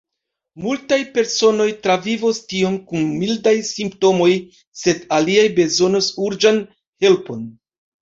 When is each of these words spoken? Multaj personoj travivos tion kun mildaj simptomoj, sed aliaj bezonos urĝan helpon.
Multaj 0.61 0.97
personoj 1.17 1.67
travivos 1.83 2.39
tion 2.55 2.79
kun 2.89 3.05
mildaj 3.21 3.55
simptomoj, 3.69 4.33
sed 4.87 5.07
aliaj 5.21 5.49
bezonos 5.63 6.13
urĝan 6.29 6.63
helpon. 7.09 7.51